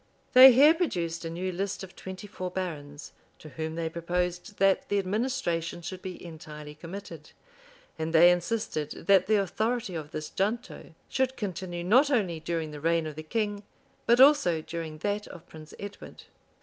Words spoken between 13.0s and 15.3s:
of the king, but also during that